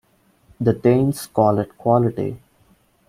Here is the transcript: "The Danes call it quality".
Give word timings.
"The 0.59 0.73
Danes 0.73 1.27
call 1.27 1.59
it 1.59 1.77
quality". 1.77 2.39